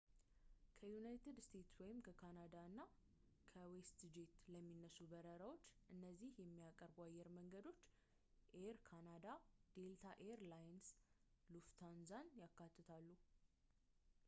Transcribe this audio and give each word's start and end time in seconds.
ከዩናይትድ 0.77 1.39
ስቴትስ 1.45 1.75
ወይም 1.81 1.97
ከካናዳ 2.05 2.55
እና 2.69 2.79
ከዌስትጄት 3.51 4.31
ለሚነሱ 4.53 4.97
በረራዎች 5.11 5.65
እነዚህን 5.95 6.33
የሚያቀርቡ 6.43 6.97
አየር 7.07 7.27
መንገዶች 7.37 7.83
ኤይር 8.61 8.79
ካናዳ 8.87 9.27
ዴልታ 9.75 10.07
ኤይር 10.25 10.41
ላይንስ 10.53 10.89
ሉፍታንዛን 11.55 12.33
ያካትታሉ 12.43 13.07